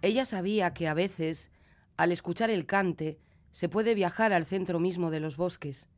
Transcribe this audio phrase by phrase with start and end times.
[0.00, 1.50] Ella sabía que a veces,
[1.96, 3.18] al escuchar el cante,
[3.50, 5.88] se puede viajar al centro mismo de los bosques,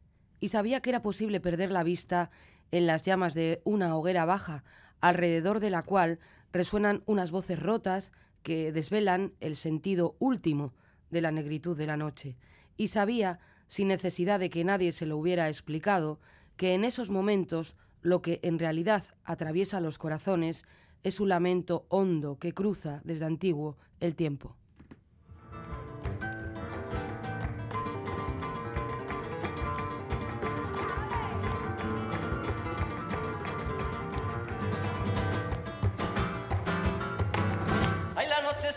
[0.40, 2.30] y sabía que era posible perder la vista
[2.70, 4.64] en las llamas de una hoguera baja,
[5.02, 6.18] alrededor de la cual
[6.50, 10.72] resuenan unas voces rotas que desvelan el sentido último
[11.10, 12.38] de la negritud de la noche,
[12.78, 13.38] y sabía,
[13.68, 16.20] sin necesidad de que nadie se lo hubiera explicado,
[16.56, 20.64] que en esos momentos lo que en realidad atraviesa los corazones
[21.02, 24.56] es un lamento hondo que cruza desde antiguo el tiempo.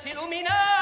[0.04, 0.73] sola,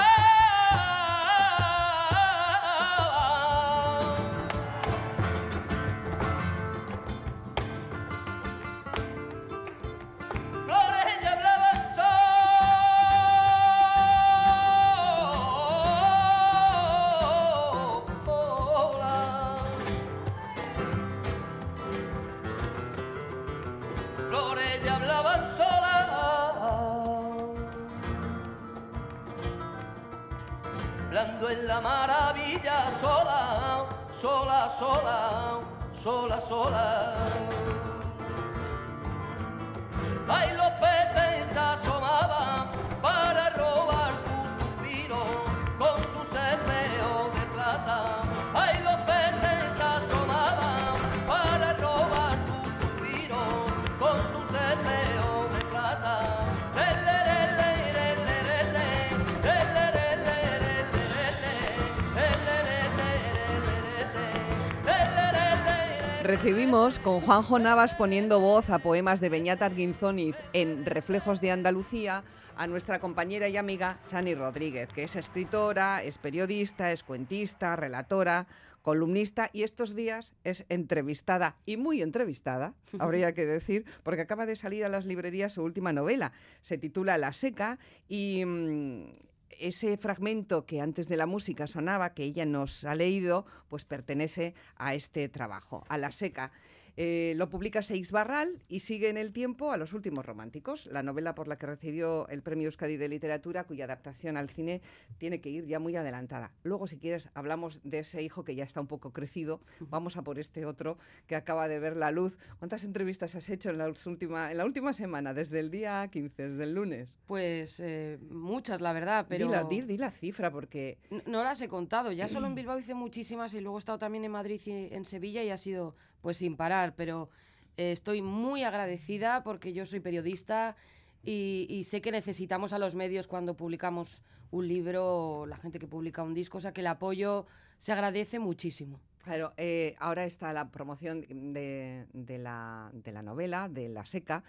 [66.31, 72.23] Recibimos con Juanjo Navas poniendo voz a poemas de Beñat Arguinzoniz en Reflejos de Andalucía
[72.55, 78.47] a nuestra compañera y amiga Chani Rodríguez, que es escritora, es periodista, es cuentista, relatora,
[78.81, 84.55] columnista y estos días es entrevistada y muy entrevistada, habría que decir, porque acaba de
[84.55, 86.31] salir a las librerías su última novela.
[86.61, 87.77] Se titula La Seca
[88.07, 89.11] y mm,
[89.59, 94.53] ese fragmento que antes de la música sonaba, que ella nos ha leído, pues pertenece
[94.75, 96.51] a este trabajo, a La Seca.
[96.97, 101.03] Eh, lo publica Seix Barral y sigue en el tiempo a Los Últimos Románticos, la
[101.03, 104.81] novela por la que recibió el Premio Euskadi de Literatura, cuya adaptación al cine
[105.17, 106.51] tiene que ir ya muy adelantada.
[106.63, 109.61] Luego, si quieres, hablamos de ese hijo que ya está un poco crecido.
[109.79, 110.97] Vamos a por este otro
[111.27, 112.37] que acaba de ver la luz.
[112.59, 116.49] ¿Cuántas entrevistas has hecho en la última, en la última semana, desde el día 15,
[116.49, 117.15] desde el lunes?
[117.25, 119.47] Pues eh, muchas, la verdad, pero...
[119.69, 120.97] Di la, la cifra, porque...
[121.09, 122.11] No, no las he contado.
[122.11, 125.05] Ya solo en Bilbao hice muchísimas y luego he estado también en Madrid y en
[125.05, 127.29] Sevilla y ha sido pues sin parar, pero
[127.77, 130.75] eh, estoy muy agradecida porque yo soy periodista
[131.23, 136.23] y, sé que necesitamos a los medios cuando publicamos un libro, la gente que publica
[136.23, 137.45] un disco, o sea que el apoyo
[137.77, 138.99] se agradece muchísimo.
[139.23, 142.07] Claro, eh, ahora está la promoción de,
[142.39, 144.43] la, de, la, novela, de La Seca,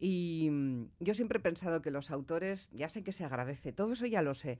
[0.00, 3.92] y mm, yo siempre he pensado que los autores, ya sé que se agradece, todo
[3.92, 4.58] eso ya lo sé,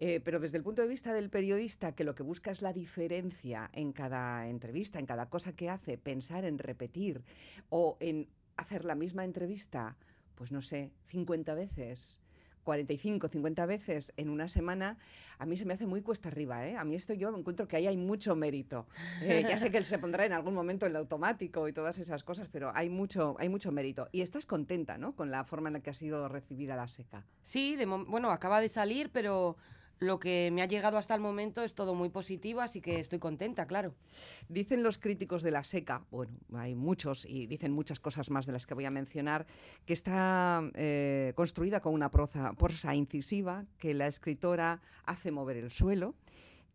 [0.00, 2.74] eh, pero desde el punto de vista del periodista, que lo que busca es la
[2.74, 7.22] diferencia en cada entrevista, en cada cosa que hace, pensar en repetir
[7.70, 8.28] o en
[8.58, 9.96] hacer la misma entrevista,
[10.34, 12.20] pues no sé, 50 veces
[12.66, 14.98] 45, 50 veces en una semana,
[15.38, 16.66] a mí se me hace muy cuesta arriba.
[16.66, 16.76] ¿eh?
[16.76, 18.86] A mí esto yo encuentro que ahí hay mucho mérito.
[19.22, 22.48] Eh, ya sé que se pondrá en algún momento el automático y todas esas cosas,
[22.48, 24.08] pero hay mucho, hay mucho mérito.
[24.10, 25.14] Y estás contenta, ¿no?
[25.14, 27.24] Con la forma en la que ha sido recibida la seca.
[27.42, 27.78] Sí,
[28.08, 29.56] bueno, acaba de salir, pero
[29.98, 33.18] lo que me ha llegado hasta el momento es todo muy positivo, así que estoy
[33.18, 33.94] contenta, claro.
[34.48, 38.52] Dicen los críticos de la seca, bueno, hay muchos y dicen muchas cosas más de
[38.52, 39.46] las que voy a mencionar,
[39.86, 45.70] que está eh, construida con una prosa, prosa incisiva, que la escritora hace mover el
[45.70, 46.14] suelo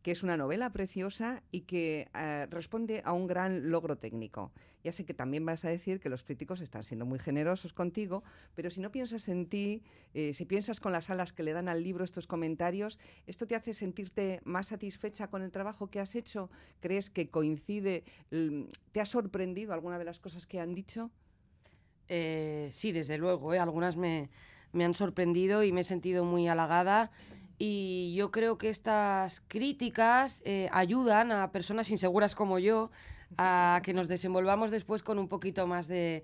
[0.02, 4.52] que es una novela preciosa y que eh, responde a un gran logro técnico.
[4.84, 8.24] Ya sé que también vas a decir que los críticos están siendo muy generosos contigo,
[8.56, 11.70] pero si no piensas en ti, eh, si piensas con las alas que le dan
[11.70, 12.98] al libro estos comentarios,
[13.28, 16.50] ¿esto te hace sentirte más satisfecha con el trabajo que has hecho?
[16.80, 18.04] ¿Crees que coincide?
[18.92, 21.12] ¿Te ha sorprendido alguna de las cosas que han dicho?
[22.08, 23.52] Eh, sí, desde luego.
[23.52, 24.30] Algunas me,
[24.74, 27.12] me han sorprendido y me he sentido muy halagada
[27.64, 32.90] y yo creo que estas críticas eh, ayudan a personas inseguras como yo
[33.38, 36.24] a que nos desenvolvamos después con un poquito más de,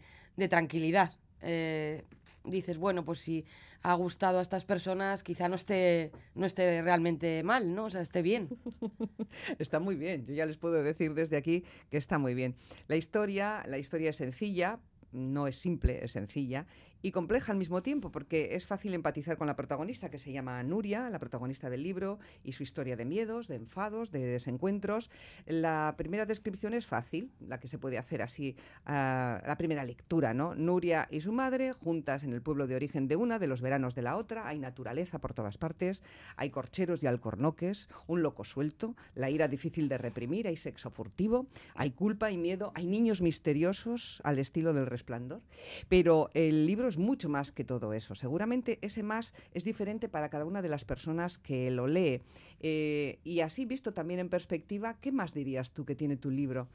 [0.49, 1.11] tranquilidad.
[1.43, 2.05] Eh,
[2.43, 3.45] dices, bueno, pues si
[3.83, 7.85] ha gustado a estas personas, quizá no esté, no esté realmente mal, ¿no?
[7.85, 8.49] O sea, esté bien.
[9.59, 10.25] Está muy bien.
[10.25, 12.55] Yo ya les puedo decir desde aquí que está muy bien.
[12.87, 14.79] La historia, la historia es sencilla,
[15.11, 16.65] no es simple, es sencilla,
[17.01, 20.61] y compleja al mismo tiempo, porque es fácil empatizar con la protagonista, que se llama
[20.63, 25.09] Nuria, la protagonista del libro, y su historia de miedos, de enfados, de desencuentros.
[25.45, 28.55] La primera descripción es fácil, la que se puede hacer así,
[28.85, 30.55] ah, la primera lectura, ¿no?
[30.55, 33.95] Nuria y su madre, juntas en el pueblo de origen de una, de los veranos
[33.95, 36.03] de la otra, hay naturaleza por todas partes,
[36.35, 41.47] hay corcheros y alcornoques, un loco suelto, la ira difícil de reprimir, hay sexo furtivo,
[41.75, 45.41] hay culpa y miedo, hay niños misteriosos al estilo del resplandor.
[45.89, 48.15] Pero el libro es mucho más que todo eso.
[48.15, 52.21] Seguramente ese más es diferente para cada una de las personas que lo lee.
[52.59, 56.67] Eh, y así visto también en perspectiva, ¿qué más dirías tú que tiene tu libro?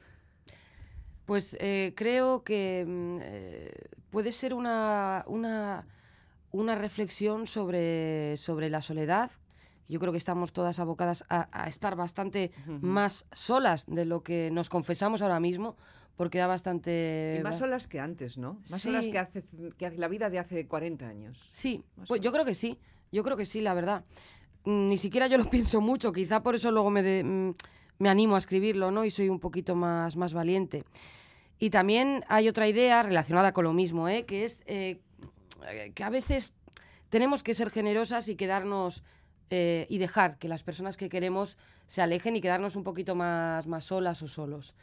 [1.25, 3.71] Pues eh, creo que mm, eh,
[4.09, 5.87] puede ser una, una,
[6.51, 9.31] una reflexión sobre, sobre la soledad.
[9.87, 14.49] Yo creo que estamos todas abocadas a, a estar bastante más solas de lo que
[14.51, 15.75] nos confesamos ahora mismo,
[16.15, 17.37] porque da bastante...
[17.39, 18.55] Y más solas que antes, ¿no?
[18.69, 18.89] Más Sí.
[18.89, 19.43] solas que hace,
[19.77, 21.49] que hace la vida de hace 40 años.
[21.51, 22.77] Sí, Más pues yo creo que sí,
[23.11, 24.05] yo creo que sí, la verdad.
[24.65, 27.55] Mm, Ni siquiera yo lo pienso mucho, quizá por eso luego me, de- mm,
[27.99, 29.05] me animo a escribirlo, ¿no?
[29.05, 30.83] Y soy un poquito más, más valiente.
[31.59, 34.25] Y también hay otra idea relacionada con lo mismo, ¿eh?
[34.25, 34.99] Que es eh,
[35.95, 36.53] que a veces
[37.09, 39.03] tenemos que ser generosas y quedarnos
[39.55, 43.67] eh, y dejar que las personas que queremos se alejen y quedarnos un poquito más,
[43.67, 44.73] más solas o solos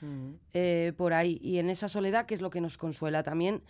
[0.54, 1.40] eh, por ahí.
[1.42, 3.24] Y en esa soledad, ¿qué es lo que nos consuela?
[3.24, 3.62] También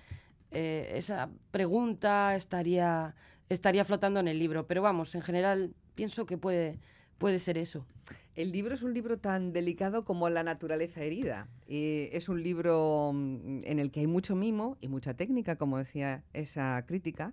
[0.51, 3.15] eh, esa pregunta estaría,
[3.49, 4.67] estaría flotando en el libro.
[4.67, 6.79] Pero vamos, en general pienso que puede,
[7.17, 7.87] puede ser eso.
[8.35, 11.49] El libro es un libro tan delicado como La naturaleza herida.
[11.67, 15.79] Eh, es un libro mm, en el que hay mucho mimo y mucha técnica, como
[15.79, 17.33] decía esa crítica,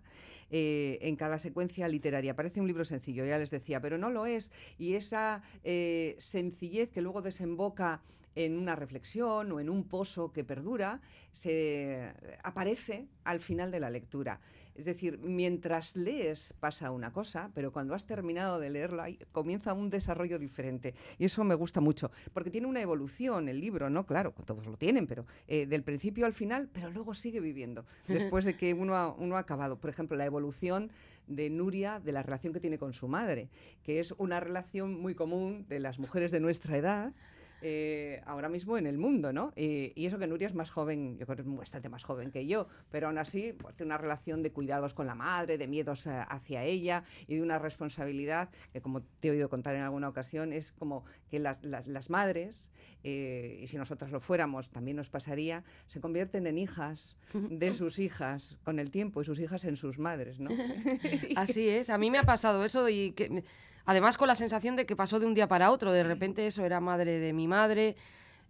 [0.52, 2.36] eh, en cada secuencia literaria.
[2.36, 4.52] Parece un libro sencillo, ya les decía, pero no lo es.
[4.78, 8.02] Y esa eh, sencillez que luego desemboca
[8.36, 11.02] en una reflexión o en un pozo que perdura,
[11.34, 12.14] se
[12.44, 14.40] aparece al final de la lectura.
[14.78, 19.90] Es decir, mientras lees pasa una cosa, pero cuando has terminado de leerla comienza un
[19.90, 20.94] desarrollo diferente.
[21.18, 24.06] Y eso me gusta mucho, porque tiene una evolución el libro, ¿no?
[24.06, 28.46] Claro, todos lo tienen, pero eh, del principio al final, pero luego sigue viviendo, después
[28.46, 29.80] de que uno ha, uno ha acabado.
[29.80, 30.92] Por ejemplo, la evolución
[31.26, 33.50] de Nuria, de la relación que tiene con su madre,
[33.84, 37.14] que es una relación muy común de las mujeres de nuestra edad,
[37.62, 39.52] eh, ahora mismo en el mundo, ¿no?
[39.56, 42.46] Y eso que Nuria es más joven, yo creo que es bastante más joven que
[42.48, 46.06] yo, pero aún así pues, tiene una relación de cuidados con la madre, de miedos
[46.08, 50.10] eh, hacia ella y de una responsabilidad que, como te he oído contar en alguna
[50.10, 52.70] ocasión, es como que las, las- las madres,
[53.04, 58.00] eh, y si nosotras lo fuéramos también nos pasaría, se convierten en hijas de sus
[58.00, 60.50] hijas con el tiempo y sus hijas en sus madres, ¿no?
[61.36, 63.44] Así es, a mí me ha pasado eso y que me-
[63.88, 66.64] además con la sensación de que pasó de un día para otro, de repente eso
[66.64, 67.96] era madre de mi madre.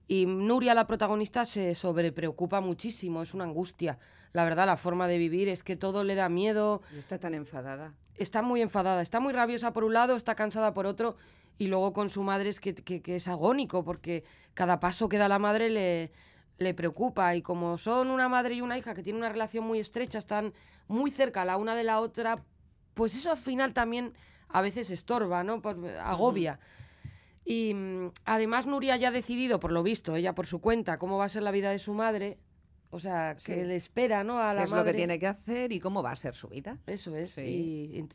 [0.10, 3.98] Y Nuria, la protagonista, se sobrepreocupa muchísimo, es una angustia.
[4.34, 7.34] La verdad, la forma de vivir es que todo le da miedo, Y está tan
[7.34, 7.94] enfadada.
[8.18, 11.16] está muy enfadada, está muy rabiosa por un lado, está cansada por otro.
[11.58, 14.24] Y luego con su madre es que, que- que es agónico porque
[14.54, 16.12] cada paso que da la madre le,
[16.58, 17.36] le preocupa.
[17.36, 20.54] Y como son una madre y una hija que tienen una relación muy estrecha, están
[20.88, 22.44] muy cerca la una de la otra,
[22.94, 24.14] pues eso al final también
[24.50, 25.62] a veces estorba, ¿no?
[25.62, 26.60] Por- agobia.
[27.46, 31.18] Y mm, además Nuria ya ha decidido, por lo visto, ella por su cuenta, cómo
[31.18, 32.38] va a ser la vida de su madre.
[32.90, 33.64] O sea, que Sí.
[33.64, 34.40] le espera, ¿no?
[34.40, 36.48] A ¿Qué la es lo que tiene que hacer y cómo va a ser su
[36.48, 36.78] vida?
[36.88, 37.32] Eso es.
[37.32, 37.42] Sí.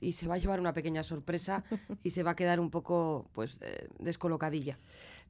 [0.00, 1.62] Y, y se va a llevar una pequeña sorpresa
[2.02, 4.78] y se va a quedar un poco, pues, eh, descolocadilla.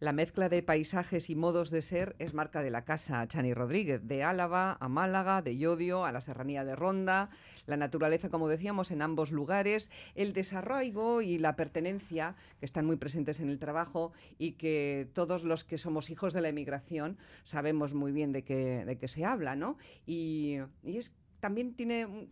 [0.03, 4.01] La mezcla de paisajes y modos de ser es marca de la casa Chani Rodríguez,
[4.03, 7.31] de Álava a Málaga, de Llodio a la serranía de Ronda,
[7.67, 12.97] la naturaleza, como decíamos, en ambos lugares, el desarraigo y la pertenencia, que están muy
[12.97, 17.95] presentes en el trabajo y que todos los que somos hijos de la emigración sabemos
[17.95, 19.79] muy bien de qué, de qué se habla, ¿no?
[20.05, 22.29] Y, es, también tiene...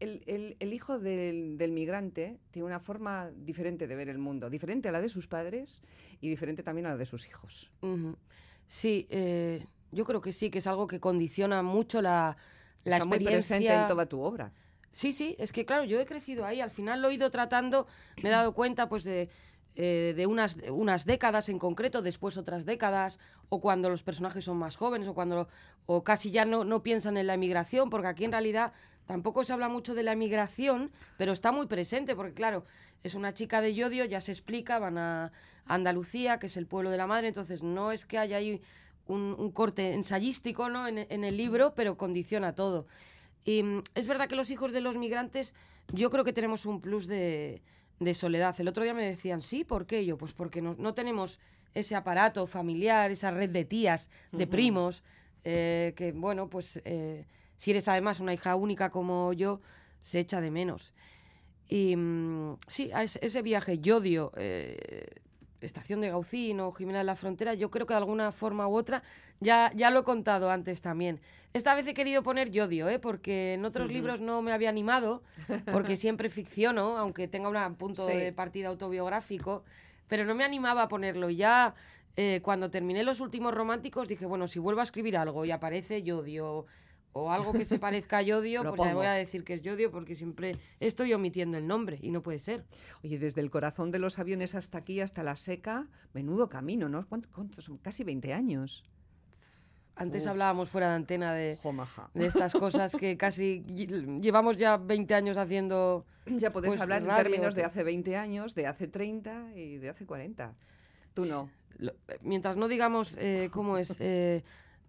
[0.00, 4.88] el, el- hijo del, del migrante tiene una forma diferente de ver el mundo, diferente
[4.88, 5.82] a la de sus padres
[6.20, 7.72] y diferente también a la de sus hijos.
[8.68, 12.36] Sí, eh, yo creo que sí, que es algo que condiciona mucho la,
[12.84, 13.56] la Está muy experiencia.
[13.56, 14.52] presente en toda tu obra.
[14.92, 17.86] Sí, sí, es que claro, yo he crecido ahí, al final lo he ido tratando,
[18.22, 19.28] me he dado cuenta pues de,
[19.74, 23.18] eh, de unas, de unas décadas en concreto, después otras décadas,
[23.50, 25.48] o cuando los personajes son más jóvenes, o cuando
[25.84, 28.72] o casi ya no, no piensan en la emigración, porque aquí en realidad
[29.06, 32.64] tampoco se habla mucho de la emigración, pero está muy presente, porque claro,
[33.02, 35.32] es una chica de Yodio, ya se explica, van a
[35.66, 38.60] Andalucía, que es el pueblo de la madre, entonces no es que haya ahí
[39.06, 40.86] un, un corte ensayístico ¿no?
[40.88, 42.86] en, en el libro, pero condiciona todo.
[43.44, 45.54] Y mm, es verdad que los hijos de los migrantes,
[45.92, 47.62] yo creo que tenemos un plus de,
[48.00, 48.54] de soledad.
[48.58, 50.04] El otro día me decían, sí, ¿por qué?
[50.04, 51.38] Yo, pues porque no, no tenemos
[51.74, 55.04] ese aparato familiar, esa red de tías, de primos,
[55.44, 59.60] eh, que, bueno, pues eh, si eres además una hija única como yo,
[60.00, 60.94] se echa de menos.
[61.68, 65.06] Y mm, sí, a ese, viaje, Yodio, eh,
[65.60, 68.76] Estación de Gaucín o Jimena de la Frontera, yo creo que de alguna forma u
[68.76, 69.02] otra,
[69.40, 71.20] ya, ya lo he contado antes también.
[71.54, 72.98] Esta vez he querido poner Yodio, ¿eh?
[72.98, 75.22] porque en otros libros no me había animado,
[75.72, 78.14] porque siempre ficciono, aunque tenga un punto Sí.
[78.14, 79.64] de partida autobiográfico,
[80.06, 81.30] pero no me animaba a ponerlo.
[81.30, 81.74] Ya
[82.16, 86.02] eh, cuando terminé los últimos románticos dije, bueno, si vuelvo a escribir algo y aparece
[86.02, 86.66] Yodio
[87.18, 88.94] o algo que se parezca a Yodio, pues pongo.
[88.94, 92.38] voy a decir que es Yodio porque siempre estoy omitiendo el nombre y no puede
[92.38, 92.64] ser.
[93.02, 97.06] Oye, desde el corazón de los aviones hasta aquí, hasta la seca, menudo camino, ¿no?
[97.08, 97.78] ¿Cuánto- ¿Cuántos son?
[97.78, 98.84] Casi 20 años.
[99.98, 100.28] Antes Uf.
[100.28, 102.10] hablábamos fuera de antena de, Jomaja.
[102.12, 106.04] de estas cosas que casi lle- llevamos ya 20 años haciendo.
[106.26, 109.78] Ya podés pues, hablar en términos de que- hace 20 años, de hace 30 y
[109.78, 110.54] de hace 40.
[111.14, 111.48] Tú no.
[111.78, 113.96] lo- mientras no digamos eh, cómo es.
[114.00, 114.44] eh,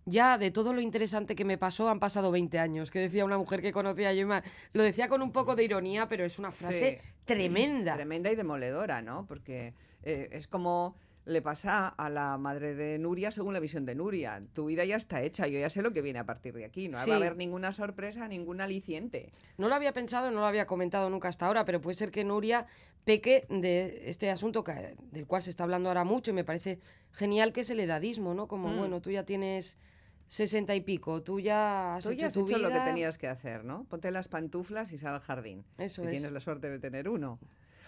[0.09, 3.37] ya de todo lo interesante que me pasó han pasado 20 años, que decía una
[3.37, 4.25] mujer que conocía yo.
[4.71, 7.09] Lo decía con un poco de ironía, pero es una frase Sí.
[7.25, 7.95] tremenda.
[7.95, 9.25] Tremenda y demoledora, ¿no?
[9.27, 9.73] Porque
[10.03, 10.95] eh, es como
[11.25, 14.41] le pasa a la madre de Nuria según la visión de Nuria.
[14.53, 16.87] Tu vida ya está hecha, yo ya sé lo que viene a partir de aquí.
[16.87, 17.09] No Sí.
[17.09, 19.33] va a haber ninguna sorpresa, ningún aliciente.
[19.57, 22.23] No lo había pensado, no lo había comentado nunca hasta ahora, pero puede ser que
[22.23, 22.65] Nuria
[23.03, 26.79] peque de este asunto que- del cual se está hablando ahora mucho y me parece
[27.11, 28.47] genial que es el edadismo, ¿no?
[28.47, 28.77] Como, Mm.
[28.77, 29.77] bueno, tú ya tienes
[30.27, 33.17] sesenta y pico, tú ya has Tú hecho ya has tu hecho lo que tenías
[33.17, 33.85] que hacer, ¿no?
[33.85, 35.65] Ponte las pantuflas y sal al jardín.
[35.77, 36.11] Eso si es.
[36.11, 37.39] tienes la suerte de tener uno.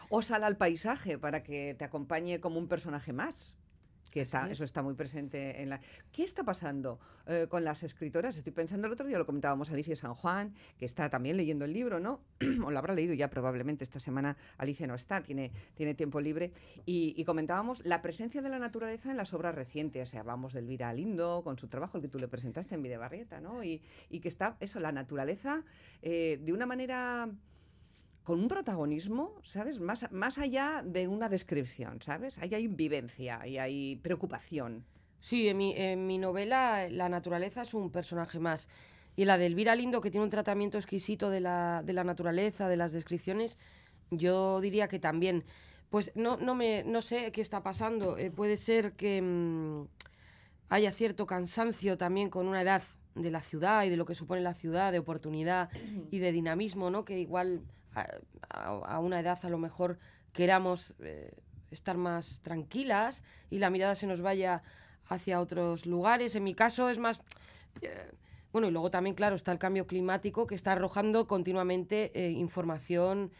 [0.09, 3.55] O sal al paisaje para que te acompañe como un personaje más.
[4.11, 4.53] Que está, es.
[4.53, 5.79] eso está muy presente en la...
[6.11, 8.37] ¿Qué está pasando eh, con las escritoras?
[8.37, 11.73] Estoy pensando el otro día, lo comentábamos Alicia San Juan, que está también leyendo el
[11.73, 12.21] libro, ¿no?
[12.63, 14.37] o lo habrá leído ya probablemente esta semana.
[14.57, 16.51] Alicia no está, tiene, tiene tiempo libre.
[16.85, 20.09] Y, y comentábamos la presencia de la naturaleza en las obras recientes.
[20.09, 22.81] O sea, hablamos de Elvira Lindo, con su trabajo, el que tú le presentaste en
[22.81, 23.63] Videbarrieta, ¿no?
[23.63, 25.63] Y, y que está, eso, la naturaleza,
[26.01, 27.29] eh, de una manera
[28.29, 29.79] con un protagonismo, ¿sabes?
[29.79, 32.37] Más, más allá de una descripción, ¿sabes?
[32.37, 34.85] Ahí hay vivencia y hay preocupación.
[35.19, 38.69] Sí, en mi, en mi novela la naturaleza es un personaje más.
[39.15, 42.67] Y la de Elvira Lindo, que tiene un tratamiento exquisito de la, de la naturaleza,
[42.67, 43.57] de las descripciones,
[44.11, 45.43] yo diría que también.
[45.89, 48.15] Pues no, no, me, no sé qué está pasando.
[48.19, 49.87] Eh, puede ser que mm,
[50.69, 52.83] haya cierto cansancio también con una edad
[53.15, 55.71] de la ciudad y de lo que supone la ciudad, de oportunidad
[56.11, 57.05] y de dinamismo, ¿no?
[57.05, 59.99] Que igual a, una edad a lo mejor
[60.33, 61.33] queramos eh,
[61.71, 64.63] estar más tranquilas y la mirada se nos vaya
[65.07, 66.35] hacia otros lugares.
[66.35, 67.21] En mi caso es más...
[67.81, 68.11] eh,
[68.51, 73.31] bueno, y luego también, claro, está el cambio climático que está arrojando continuamente eh, información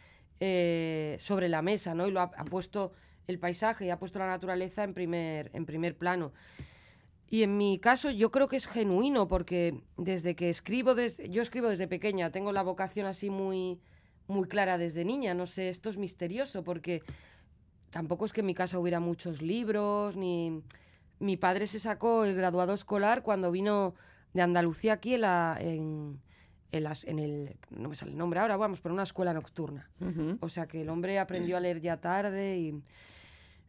[1.18, 2.08] sobre la mesa, ¿no?
[2.08, 2.92] Y lo ha, puesto
[3.26, 6.32] el paisaje y ha puesto la naturaleza en primer, en primer plano.
[7.28, 11.68] Y en mi caso yo creo que es genuino porque desde que escribo, yo escribo
[11.68, 13.80] desde pequeña, tengo la vocación así muy,
[14.30, 17.02] muy clara desde niña, no sé, esto es misterioso porque
[17.90, 20.62] tampoco es que en mi casa hubiera muchos libros, ni
[21.18, 23.94] mi padre se sacó el graduado escolar cuando vino
[24.32, 26.20] de Andalucía aquí en, la, en,
[26.72, 29.90] en las- en el, no me sale el nombre ahora, vamos, pero una escuela nocturna.
[30.40, 32.82] O sea que el hombre aprendió a leer ya tarde y...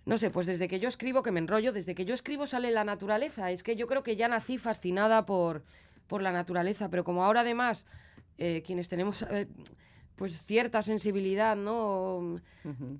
[0.03, 2.72] No sé, pues desde que yo escribo, que me enrollo, desde que yo escribo sale
[2.72, 3.51] la naturaleza.
[3.51, 5.63] Es que yo creo que ya nací fascinada por,
[6.08, 7.86] por la naturaleza, pero como ahora además
[8.39, 9.48] eh, quienes tenemos eh,
[10.22, 12.40] pues cierta sensibilidad, ¿no?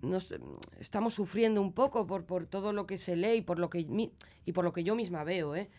[0.01, 0.34] Nos,
[0.80, 3.86] estamos sufriendo un poco por, por todo lo que se lee y por lo que,
[3.86, 4.12] mi-
[4.44, 5.70] y por lo que yo misma veo, ¿eh?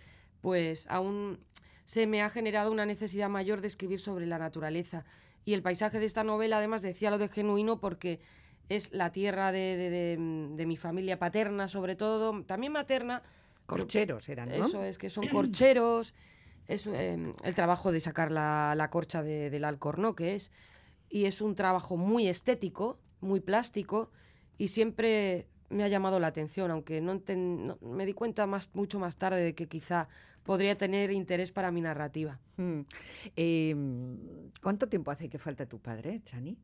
[0.41, 1.41] Pues aún
[1.85, 5.05] se me ha generado una necesidad mayor de escribir sobre la naturaleza.
[5.45, 8.21] Y el paisaje de esta novela, además, decía lo de genuino porque
[8.69, 13.25] es la tierra de, de- de- de mi familia paterna, sobre todo, también materna.
[13.67, 14.55] Corcheros eran, ¿no?
[14.67, 16.15] Eso es, que son corcheros,
[16.69, 20.53] es eh, el trabajo de sacar la, la corcha de- del alcornoque es,
[21.13, 24.11] y es un trabajo muy estético, muy plástico,
[24.57, 28.71] y siempre me ha llamado la atención, aunque no, enten- no- me di cuenta más,
[28.75, 30.09] mucho más tarde de que quizá
[30.43, 32.41] podría tener interés para mi narrativa.
[32.57, 32.81] Mm.
[33.37, 33.77] Eh,
[34.63, 36.57] ¿Cuánto tiempo hace que falta tu padre, Chani?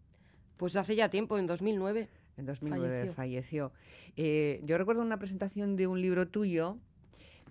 [0.56, 2.08] Pues hace ya tiempo, en 2009.
[2.38, 3.12] En 2009 falleció.
[3.12, 3.72] Falleció.
[4.16, 6.78] Eh, yo recuerdo una presentación de un libro tuyo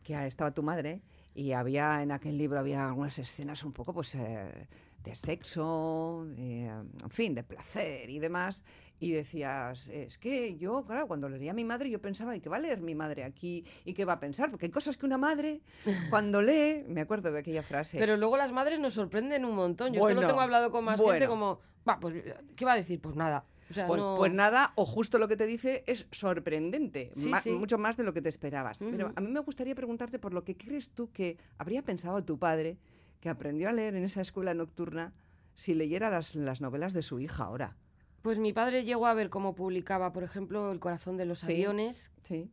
[0.04, 1.02] que estaba tu madre
[1.36, 4.68] y había en aquel libro había algunas escenas un poco pues eh,
[5.08, 8.64] de sexo, de, en fin, de placer y demás.
[9.00, 12.50] Y decías, es que yo, claro, cuando leía a mi madre, yo pensaba, ¿y qué
[12.50, 13.64] va a leer mi madre aquí?
[13.86, 14.50] ¿Y qué va a pensar?
[14.50, 15.62] Porque hay cosas que una madre,
[16.10, 17.98] cuando lee, me acuerdo de aquella frase.
[18.00, 19.94] Pero luego las madres nos sorprenden un montón.
[19.94, 22.24] Yo Bueno, esto lo tengo hablado con más gente como, va, pues,
[22.56, 23.00] ¿qué va a decir?
[23.00, 23.46] Pues nada.
[23.70, 27.28] O sea, Pues, no- pues nada, o justo lo que te dice es sorprendente, Sí,
[27.30, 27.52] ma- sí.
[27.52, 28.80] mucho más de lo que te esperabas.
[28.80, 32.40] Pero a mí me gustaría preguntarte por lo que crees tú que habría pensado tu
[32.40, 32.78] padre
[33.20, 35.14] que aprendió a leer en esa escuela nocturna
[35.56, 37.76] si leyera las, las novelas de su hija ahora?
[38.22, 41.54] Pues mi padre llegó a ver cómo publicaba, por ejemplo, El corazón de los Sí.
[41.54, 42.12] aviones.
[42.24, 42.50] Sí.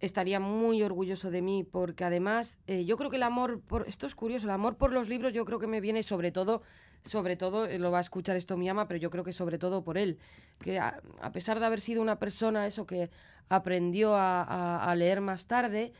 [0.00, 4.06] Estaría muy orgulloso de mí porque además eh, yo creo que el amor por esto
[4.06, 6.62] es curioso, el amor por los libros yo creo que me viene sobre todo
[7.04, 9.56] sobre todo eh, lo va a escuchar esto mi ama, pero yo creo que sobre
[9.58, 10.18] todo por él,
[10.58, 13.10] que a, a pesar de haber sido una persona eso que
[13.50, 15.92] aprendió a, a- a leer más tarde,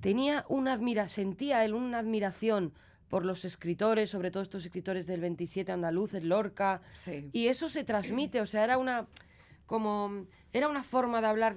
[0.00, 2.72] tenía una admira sentía él una admiración
[3.12, 7.28] por los escritores, sobre todo estos escritores del 27 andaluces, Lorca, Sí.
[7.34, 9.06] y eso se transmite, o sea, era una
[9.66, 11.56] como era una forma de hablar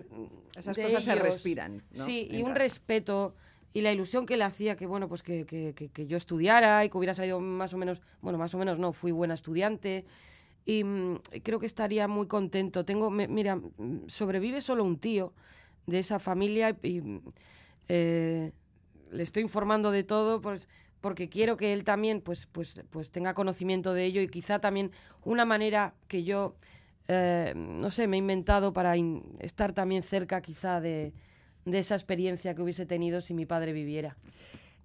[0.54, 1.24] Esas de cosas se ellos.
[1.24, 2.06] respiran, ¿no?
[2.06, 2.60] Sí, y En un casa.
[2.60, 3.36] respeto
[3.72, 6.84] y la ilusión que le hacía que bueno, pues que, que- que- que yo estudiara
[6.84, 10.04] y que hubiera salido más o menos, bueno, más o menos no, fui buena estudiante
[10.66, 12.84] y mm, creo que estaría muy contento.
[12.84, 15.32] Tengo, me- mira, mm, sobrevive solo un tío
[15.88, 17.22] de esa familia y mm,
[17.88, 18.52] eh,
[19.12, 20.68] le estoy informando de todo, pues
[21.06, 24.90] porque quiero que él también pues, pues, pues tenga conocimiento de ello y quizá también
[25.24, 26.56] una manera que yo,
[27.08, 28.96] eh, no sé, me he inventado para
[29.38, 31.14] estar también cerca quizá de,
[31.68, 34.18] esa experiencia que hubiese tenido si mi padre viviera.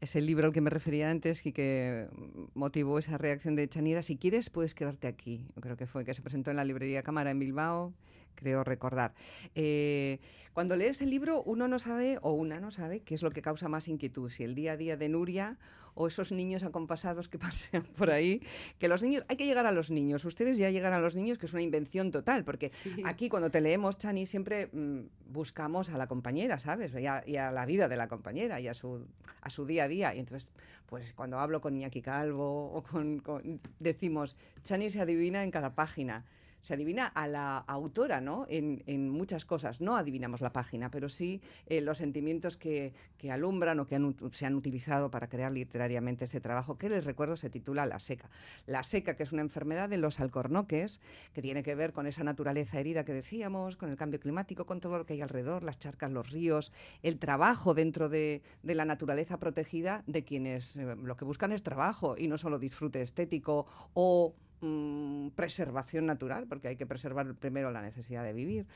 [0.03, 2.07] Es el libro al que me refería antes y que
[2.53, 4.03] motivó esa reacción de Chanira.
[4.03, 5.47] Si quieres, puedes quedarte aquí.
[5.59, 7.95] Creo que fue que se presentó en la librería Cámara en Bilbao,
[8.35, 9.15] creo recordar.
[9.55, 10.19] Eh,
[10.53, 13.41] cuando lees el libro, uno no sabe, o una no sabe, qué es lo que
[13.41, 14.29] causa más inquietud.
[14.29, 15.57] Si el día a día de Nuria
[15.95, 18.43] o esos niños acompasados que pasean por ahí.
[18.79, 20.25] Que los niños, hay que llegar a los niños.
[20.25, 22.73] Ustedes ya llegan a los niños, que es una invención total, porque
[23.05, 25.01] aquí cuando te leemos, Chani, siempre mm,
[25.33, 26.93] buscamos a la compañera, ¿sabes?
[26.95, 29.07] Y a, y a la vida de la compañera y a su,
[29.41, 30.15] a su día a día.
[30.15, 30.53] Y entonces,
[30.87, 35.75] pues cuando hablo con Iñaki Calvo o con, con- decimos, Chani se adivina en cada
[35.75, 36.25] página.
[36.63, 38.47] Se adivina a la autora, ¿no?
[38.49, 39.81] En, muchas cosas.
[39.81, 43.99] No adivinamos la página, pero sí eh, los sentimientos que, que alumbran o que
[44.33, 48.31] se han utilizado para crear literariamente este trabajo, que les recuerdo se titula La Seca.
[48.67, 51.01] La Seca, que es una enfermedad de los alcornoques,
[51.33, 54.81] que tiene que ver con esa naturaleza herida que decíamos, con el cambio climático, con
[54.81, 58.85] todo lo que hay alrededor, las charcas, los ríos, el trabajo dentro de, de la
[58.85, 63.67] naturaleza protegida de quienes eh, lo que buscan es trabajo y no solo disfrute estético
[63.95, 68.67] o mm, preservación natural, porque hay que preservar primero la necesidad de vivir.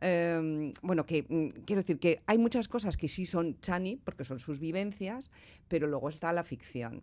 [0.00, 4.24] Eh, bueno, que mm, quiero decir que hay muchas cosas que sí son Chani, porque
[4.24, 5.30] son sus vivencias,
[5.68, 7.02] pero luego está la ficción.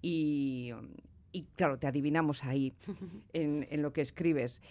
[0.00, 0.72] Y,
[1.32, 2.74] y claro, te adivinamos ahí
[3.32, 4.62] en, en lo que escribes.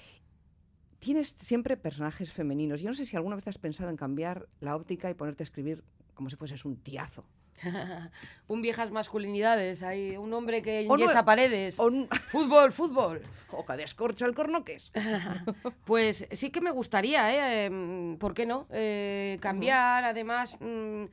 [1.00, 2.82] Tienes siempre personajes femeninos.
[2.82, 5.46] Yo no sé si alguna vez has pensado en cambiar la óptica y ponerte a
[5.46, 7.24] escribir como si fueses un tiazo.
[8.48, 11.80] un viejas masculinidades, hay un hombre que no- enyesa paredes.
[11.80, 13.22] O, un- Fútbol, fútbol.
[13.52, 14.92] o que descorcha el cornoques.
[15.86, 17.66] Pues sí que me gustaría, ¿eh?
[17.66, 18.68] Em, ¿Por qué no?
[18.72, 21.06] Eh, cambiar, además, mm,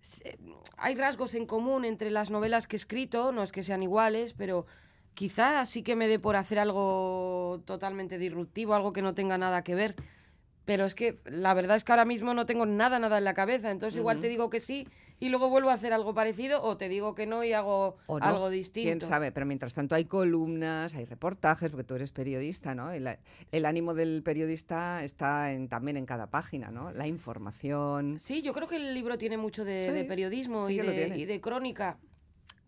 [0.00, 0.38] se-
[0.76, 4.34] hay rasgos en común entre las novelas que he escrito, no es que sean iguales,
[4.34, 4.66] pero
[5.14, 9.62] quizá sí que me dé por hacer algo totalmente disruptivo, algo que no tenga nada
[9.62, 9.94] que ver.
[10.64, 13.34] Pero es que la verdad es que ahora mismo no tengo nada, nada en la
[13.34, 13.70] cabeza.
[13.70, 14.88] Entonces igual te digo que sí
[15.20, 18.16] y luego vuelvo a hacer algo parecido o te digo que no y hago no,
[18.16, 18.88] algo distinto.
[18.88, 22.90] Quién sabe, pero mientras tanto hay columnas, hay reportajes, porque tú eres periodista, ¿no?
[22.90, 23.08] El,
[23.52, 26.90] el ánimo del periodista está en- también en cada página, ¿no?
[26.92, 28.18] La información.
[28.18, 31.16] Sí, yo creo que el libro tiene mucho de, Sí, de periodismo sí y, de,
[31.16, 31.98] y de crónica.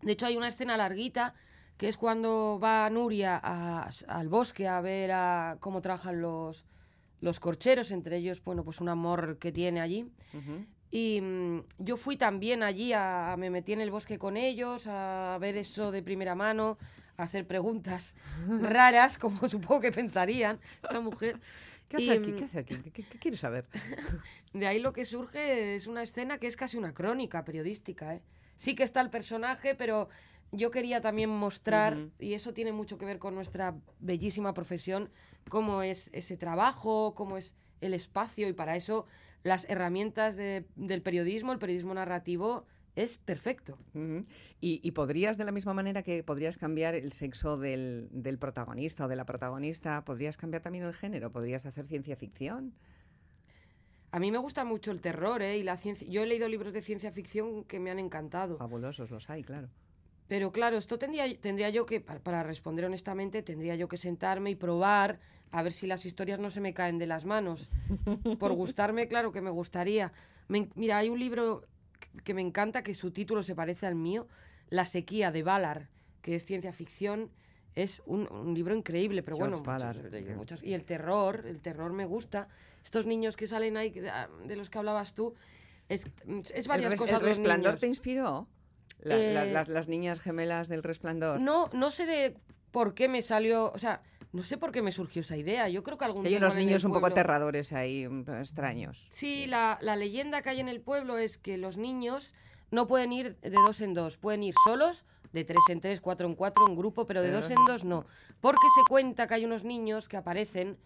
[0.01, 1.33] De hecho, hay una escena larguita
[1.77, 6.65] que es cuando va Nuria a- al bosque a ver a cómo trabajan los,
[7.21, 10.09] los corcheros, entre ellos, bueno, pues un amor que tiene allí.
[10.33, 10.65] Ujú.
[10.91, 15.37] Y mm, yo fui también allí, a, me metí en el bosque con ellos, a
[15.39, 16.77] ver eso de primera mano,
[17.17, 18.15] a hacer preguntas
[18.61, 21.39] raras, como supongo que pensarían esta mujer.
[21.89, 22.31] ¿Qué hace Y, aquí?
[22.31, 22.75] mm, ¿Qué hace aquí?
[22.83, 23.67] ¿Qué, qué- qué quieres saber?
[24.53, 28.15] de ahí lo que surge es una escena que es casi una crónica periodística.
[28.15, 28.21] ¿eh?
[28.55, 30.09] Sí que está el personaje, pero
[30.51, 35.09] yo quería también mostrar, y eso tiene mucho que ver con nuestra bellísima profesión,
[35.49, 39.05] cómo es ese trabajo, cómo es el espacio, y para eso
[39.47, 43.77] las herramientas de- del periodismo, el periodismo narrativo, es perfecto.
[44.59, 49.05] Y, y podrías, de la misma manera que podrías cambiar el sexo del, del protagonista
[49.05, 52.73] o de la protagonista, podrías cambiar también el género, podrías hacer ciencia ficción.
[54.11, 55.57] A mí me gusta mucho el terror, ¿eh?
[55.59, 56.07] Y la ciencia.
[56.09, 58.57] Yo he leído libros de ciencia ficción que me han encantado.
[58.57, 59.69] Fabulosos los hay, claro.
[60.27, 64.49] Pero claro, esto tendría, tendría yo que, pa- para responder honestamente, tendría yo que sentarme
[64.51, 65.19] y probar
[65.51, 67.69] a ver si las historias no se me caen de las manos.
[68.37, 70.11] Por gustarme, claro que me gustaría.
[70.49, 71.63] Me mira, hay un libro
[72.25, 74.27] que- me encanta, que su título se parece al mío,
[74.69, 75.83] La sequía de Ballard,
[76.21, 77.31] que es ciencia ficción.
[77.75, 81.93] Es un, un libro increíble, pero George bueno, muchos- muchos- y el terror, el terror
[81.93, 82.49] me gusta.
[82.83, 85.35] Estos niños que salen ahí, ah, de los que hablabas tú,
[85.87, 86.09] es,
[86.53, 87.19] es varias ¿El, res- cosas.
[87.21, 87.79] el resplandor niños.
[87.79, 88.47] te inspiró?
[88.99, 91.39] La- Eh, la- las, las niñas gemelas del resplandor.
[91.39, 92.37] No, no sé de
[92.71, 94.01] por qué me salió, o sea,
[94.33, 95.69] no sé por qué me surgió esa idea.
[95.69, 98.07] Yo creo que algún día unos niños un poco aterradores ahí,
[98.39, 99.07] extraños.
[99.11, 102.33] Sí, la, la leyenda que hay en el pueblo es que los niños
[102.71, 106.27] no pueden ir de dos en dos, pueden ir solos, de tres en tres, cuatro
[106.27, 108.05] en cuatro, en grupo, pero de dos en dos no.
[108.41, 110.77] Porque se cuenta que hay unos niños que aparecen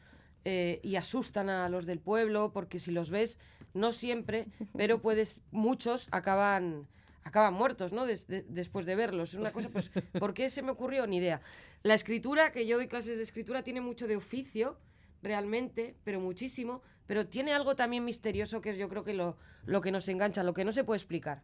[0.46, 3.38] eh, y asustan a los del pueblo, porque si los ves,
[3.74, 6.88] no siempre, pero puedes, muchos acaban
[7.24, 8.06] acaban muertos, ¿no?
[8.06, 9.34] Des- de- después de verlos.
[9.34, 11.06] Es una cosa, pues, ¿por qué se me ocurrió?
[11.08, 11.42] Ni idea.
[11.84, 14.78] La escritura, que yo doy clases de escritura, tiene mucho de oficio,
[15.24, 19.82] realmente, pero muchísimo, pero tiene algo también misterioso que es yo creo que lo, lo
[19.82, 21.44] que nos engancha, lo que no se puede explicar.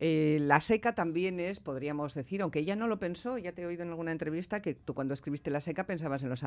[0.00, 3.66] Eh, la seca también es, podríamos decir, aunque ella no lo pensó, ya te he
[3.66, 6.42] oído en alguna entrevista que tú cuando escribiste la seca pensabas en los,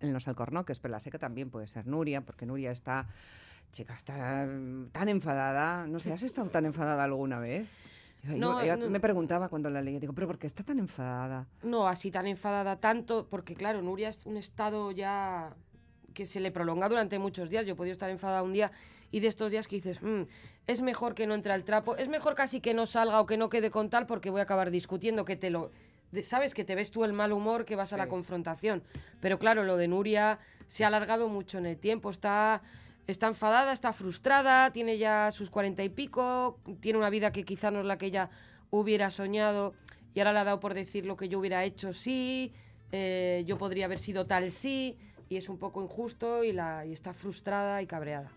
[0.00, 3.06] en los alcornoques, pero la seca también puede ser Nuria, porque Nuria está,
[3.72, 4.46] chica, está
[4.92, 5.86] tan enfadada.
[5.86, 7.68] No sé, ¿has estado tan enfadada alguna vez?
[8.22, 8.88] Yo- No.
[8.90, 11.46] Me preguntaba cuando la leía, digo, ¿pero por qué está tan enfadada?
[11.62, 15.54] No así tan enfadada tanto, porque claro, Nuria es un estado ya
[16.14, 17.66] que se le prolonga durante muchos días.
[17.66, 18.72] Yo he podido estar enfadada un día
[19.10, 20.22] y de estos días que dices, "Mm,
[20.66, 23.36] es mejor que no entre al trapo, es mejor casi que no salga o que
[23.36, 25.70] no quede con tal porque voy a acabar discutiendo, que te lo...
[26.22, 28.82] Sabes que te ves tú el mal humor, que vas a la confrontación.
[29.20, 32.62] Pero claro, lo de Nuria se ha alargado mucho en el tiempo, está...
[33.06, 37.70] Está enfadada, está frustrada, tiene ya sus cuarenta y pico, tiene una vida que quizá
[37.70, 38.30] no es la que ella
[38.70, 39.74] hubiera soñado
[40.12, 42.52] y ahora le ha dado por decir lo que yo hubiera hecho sí,
[42.90, 46.92] eh, yo podría haber sido tal sí, y es un poco injusto y, la, y
[46.92, 48.30] está frustrada y cabreada.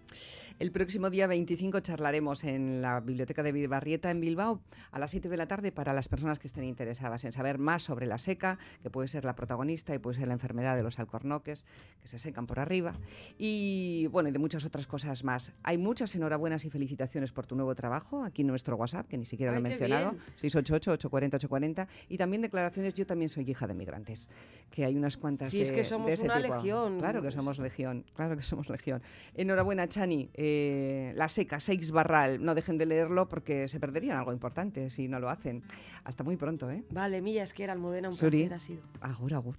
[0.60, 4.60] El próximo día 25 charlaremos en la Biblioteca de Barrieta en Bilbao
[4.91, 7.84] a las 7 de la tarde para las personas que estén interesadas en saber más
[7.84, 11.00] sobre la seca, que puede ser la protagonista y puede ser la enfermedad de los
[11.00, 11.65] alcornoques,
[12.02, 12.93] que se secan por arriba,
[13.38, 15.54] y bueno, y de muchas otras cosas más.
[15.63, 19.26] Hay muchas enhorabuenas y felicitaciones por tu nuevo trabajo aquí en nuestro WhatsApp, que ni
[19.26, 20.52] siquiera lo he mencionado, bien.
[20.52, 24.28] 688-840-840, y también declaraciones, yo también soy hija de migrantes,
[24.72, 26.56] que hay unas cuantas Sí, de, es que somos de ese una tipo.
[26.56, 27.00] legión.
[27.00, 29.02] Claro que somos legión, claro que somos legión.
[29.36, 30.30] Enhorabuena, Chani.
[30.52, 32.44] Eh, la seca, Seix Barral.
[32.44, 35.64] No dejen de leerlo porque se perderían algo importante si no lo hacen.
[36.04, 36.84] Hasta muy pronto, ¿eh?
[36.90, 38.48] Vale, Milla, es que era Almudena, un Suri.
[38.48, 38.82] placer ha sido.
[39.02, 39.56] Agur, agur.